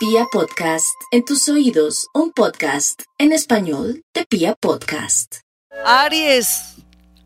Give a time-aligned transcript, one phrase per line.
[0.00, 5.40] Pia Podcast, en tus oídos, un podcast en español de Pia Podcast.
[5.84, 6.76] Aries,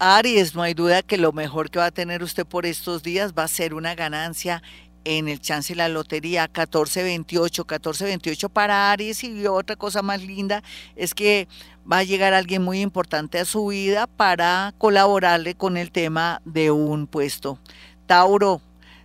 [0.00, 3.32] Aries, no hay duda que lo mejor que va a tener usted por estos días
[3.32, 4.60] va a ser una ganancia
[5.04, 10.64] en el chance de la lotería 1428, 1428 para Aries y otra cosa más linda
[10.96, 11.46] es que
[11.90, 16.72] va a llegar alguien muy importante a su vida para colaborarle con el tema de
[16.72, 17.60] un puesto.
[18.06, 18.60] Tauro,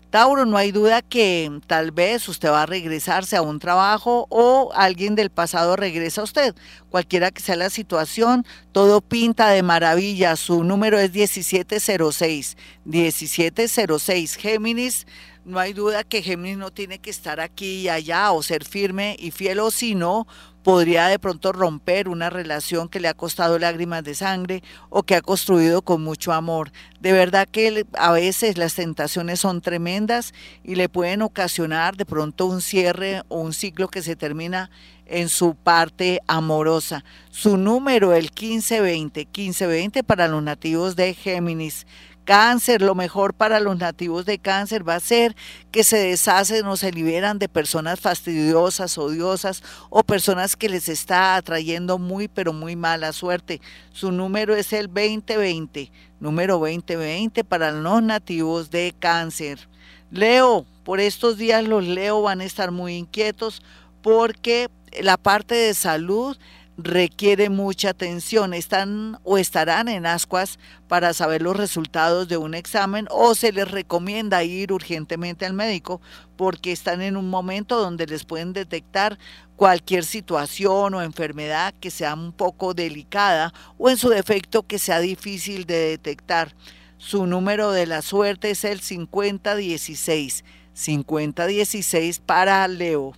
[0.09, 4.71] Tauro, no hay duda que tal vez usted va a regresarse a un trabajo o
[4.73, 6.55] alguien del pasado regresa a usted.
[6.89, 10.35] Cualquiera que sea la situación, todo pinta de maravilla.
[10.35, 12.57] Su número es 1706.
[12.85, 14.35] 1706.
[14.35, 15.05] Géminis,
[15.45, 19.15] no hay duda que Géminis no tiene que estar aquí y allá o ser firme
[19.19, 20.27] y fiel o si no,
[20.63, 25.15] podría de pronto romper una relación que le ha costado lágrimas de sangre o que
[25.15, 26.71] ha construido con mucho amor.
[26.99, 30.33] De verdad que a veces las tentaciones son tremendas
[30.63, 34.69] y le pueden ocasionar de pronto un cierre o un ciclo que se termina
[35.05, 37.03] en su parte amorosa.
[37.31, 41.87] Su número, el 1520, 1520 para los nativos de Géminis.
[42.25, 45.35] Cáncer, lo mejor para los nativos de cáncer va a ser
[45.71, 51.35] que se deshacen o se liberan de personas fastidiosas, odiosas o personas que les está
[51.35, 53.61] atrayendo muy pero muy mala suerte.
[53.91, 59.67] Su número es el 2020, número 2020 para los nativos de cáncer.
[60.11, 63.61] Leo, por estos días los Leo van a estar muy inquietos
[64.01, 64.69] porque
[65.01, 66.37] la parte de salud
[66.83, 68.53] requiere mucha atención.
[68.53, 73.69] Están o estarán en ascuas para saber los resultados de un examen o se les
[73.69, 76.01] recomienda ir urgentemente al médico
[76.37, 79.19] porque están en un momento donde les pueden detectar
[79.55, 84.99] cualquier situación o enfermedad que sea un poco delicada o en su defecto que sea
[84.99, 86.55] difícil de detectar.
[86.97, 90.43] Su número de la suerte es el 5016.
[90.73, 93.13] 5016 para Leo.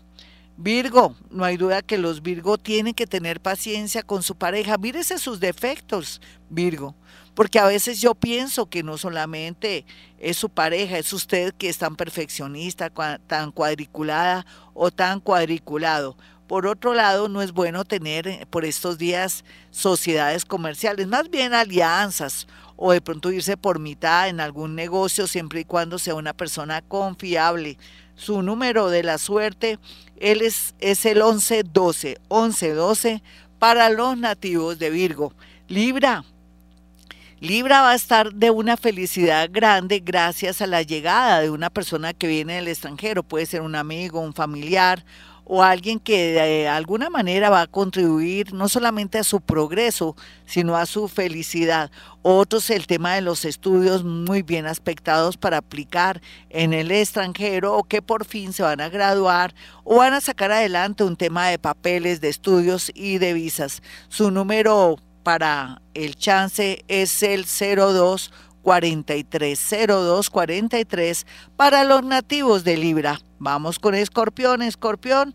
[0.57, 4.77] Virgo, no hay duda que los Virgo tienen que tener paciencia con su pareja.
[4.77, 6.95] Mírese sus defectos, Virgo,
[7.33, 9.85] porque a veces yo pienso que no solamente
[10.19, 12.91] es su pareja, es usted que es tan perfeccionista,
[13.27, 16.15] tan cuadriculada o tan cuadriculado.
[16.51, 21.53] Por otro lado, no es bueno tener eh, por estos días sociedades comerciales, más bien
[21.53, 26.33] alianzas o de pronto irse por mitad en algún negocio siempre y cuando sea una
[26.33, 27.77] persona confiable.
[28.21, 29.79] Su número de la suerte
[30.19, 33.23] él es, es el 1112, 1112
[33.57, 35.33] para los nativos de Virgo.
[35.67, 36.23] Libra,
[37.39, 42.13] Libra va a estar de una felicidad grande gracias a la llegada de una persona
[42.13, 45.03] que viene del extranjero, puede ser un amigo, un familiar
[45.53, 50.77] o alguien que de alguna manera va a contribuir no solamente a su progreso, sino
[50.77, 51.91] a su felicidad.
[52.21, 57.83] Otros, el tema de los estudios muy bien aspectados para aplicar en el extranjero o
[57.83, 59.53] que por fin se van a graduar
[59.83, 63.83] o van a sacar adelante un tema de papeles, de estudios y de visas.
[64.07, 68.31] Su número para el chance es el 02
[68.63, 73.19] 430243 para los nativos de Libra.
[73.39, 75.33] Vamos con Escorpión, Escorpión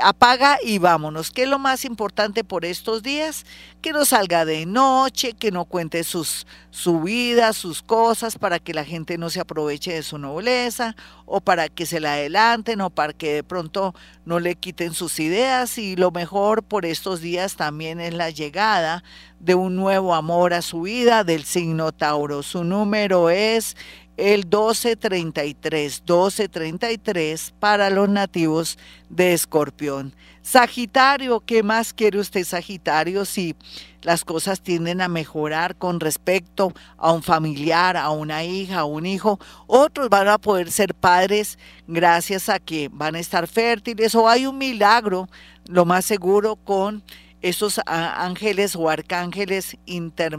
[0.00, 1.30] apaga y vámonos.
[1.30, 3.44] ¿Qué es lo más importante por estos días?
[3.80, 8.74] Que no salga de noche, que no cuente sus, su vida, sus cosas, para que
[8.74, 12.90] la gente no se aproveche de su nobleza, o para que se la adelanten, o
[12.90, 13.94] para que de pronto
[14.24, 15.76] no le quiten sus ideas.
[15.78, 19.02] Y lo mejor por estos días también es la llegada
[19.40, 22.42] de un nuevo amor a su vida del signo Tauro.
[22.42, 23.76] Su número es
[24.16, 28.78] el 1233, 1233 para los nativos
[29.08, 30.14] de Escorpión.
[30.42, 33.54] Sagitario, ¿qué más quiere usted Sagitario si
[34.02, 39.06] las cosas tienden a mejorar con respecto a un familiar, a una hija, a un
[39.06, 39.38] hijo?
[39.66, 44.46] Otros van a poder ser padres gracias a que van a estar fértiles o hay
[44.46, 45.28] un milagro,
[45.66, 47.02] lo más seguro, con
[47.40, 50.38] esos ángeles o arcángeles inter,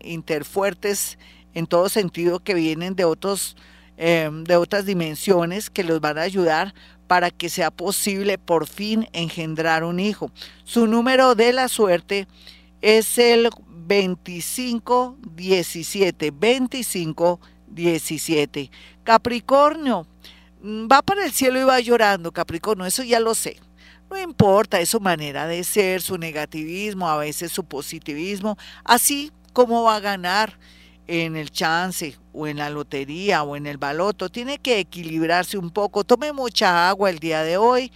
[0.00, 1.18] interfuertes
[1.54, 3.56] en todo sentido que vienen de, otros,
[3.96, 6.74] eh, de otras dimensiones que los van a ayudar
[7.06, 10.32] para que sea posible por fin engendrar un hijo.
[10.64, 12.26] Su número de la suerte
[12.80, 13.50] es el
[13.86, 18.70] 2517, 2517.
[19.02, 20.06] Capricornio,
[20.62, 23.58] mm, va para el cielo y va llorando, Capricornio, eso ya lo sé.
[24.10, 29.84] No importa, es su manera de ser, su negativismo, a veces su positivismo, así como
[29.84, 30.58] va a ganar
[31.06, 35.70] en el chance o en la lotería o en el baloto, tiene que equilibrarse un
[35.70, 37.92] poco, tome mucha agua el día de hoy,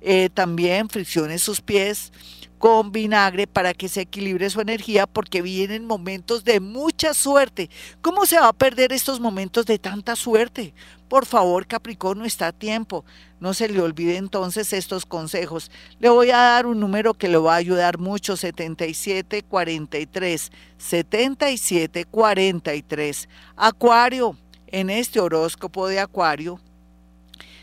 [0.00, 2.12] eh, también friccione sus pies
[2.60, 7.70] con vinagre para que se equilibre su energía porque vienen momentos de mucha suerte.
[8.02, 10.74] ¿Cómo se va a perder estos momentos de tanta suerte?
[11.08, 13.02] Por favor, Capricornio, está a tiempo.
[13.40, 15.70] No se le olvide entonces estos consejos.
[16.00, 20.52] Le voy a dar un número que le va a ayudar mucho, 7743.
[20.76, 23.28] 7743.
[23.56, 24.36] Acuario,
[24.66, 26.60] en este horóscopo de Acuario,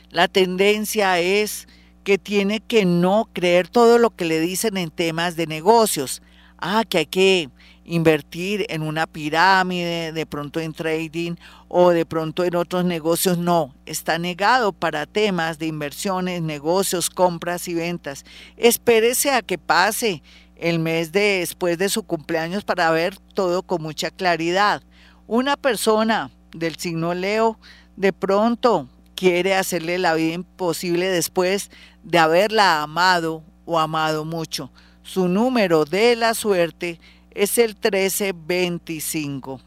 [0.09, 1.67] la tendencia es
[2.07, 6.21] que tiene que no creer todo lo que le dicen en temas de negocios.
[6.57, 7.49] Ah, que hay que
[7.83, 11.33] invertir en una pirámide, de pronto en trading
[11.67, 13.37] o de pronto en otros negocios.
[13.37, 18.23] No, está negado para temas de inversiones, negocios, compras y ventas.
[18.55, 20.23] Espérese a que pase
[20.55, 24.81] el mes de, después de su cumpleaños para ver todo con mucha claridad.
[25.27, 27.59] Una persona del signo Leo
[27.97, 31.71] de pronto quiere hacerle la vida imposible después
[32.03, 34.71] de haberla amado o amado mucho.
[35.01, 36.99] Su número de la suerte
[37.31, 39.59] es el 1325.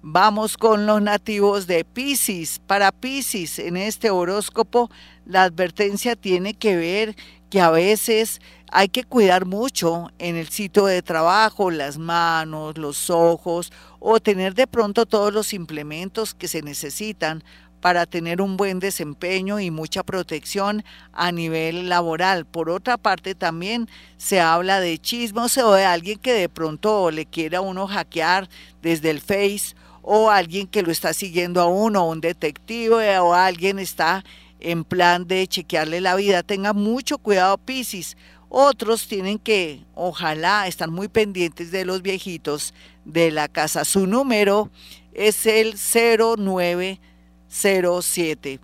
[0.00, 2.60] Vamos con los nativos de Pisces.
[2.66, 4.90] Para Pisces, en este horóscopo,
[5.26, 7.14] la advertencia tiene que ver
[7.50, 8.40] que a veces
[8.72, 13.70] hay que cuidar mucho en el sitio de trabajo, las manos, los ojos,
[14.00, 17.44] o tener de pronto todos los implementos que se necesitan
[17.84, 20.82] para tener un buen desempeño y mucha protección
[21.12, 22.46] a nivel laboral.
[22.46, 27.26] Por otra parte, también se habla de chismos o de alguien que de pronto le
[27.26, 28.48] quiera uno hackear
[28.80, 33.78] desde el Face o alguien que lo está siguiendo a uno, un detective o alguien
[33.78, 34.24] está
[34.60, 36.42] en plan de chequearle la vida.
[36.42, 38.16] Tenga mucho cuidado, Piscis.
[38.48, 42.72] Otros tienen que, ojalá, estar muy pendientes de los viejitos
[43.04, 43.84] de la casa.
[43.84, 44.70] Su número
[45.12, 46.98] es el 09
[47.54, 48.58] 07.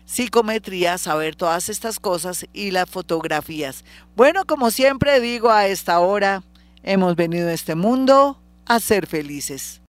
[0.05, 3.83] psicometría, saber todas estas cosas y las fotografías.
[4.15, 6.43] Bueno, como siempre digo a esta hora,
[6.81, 9.81] hemos venido a este mundo a ser felices.